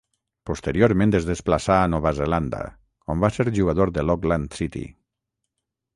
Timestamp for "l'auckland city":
4.11-4.87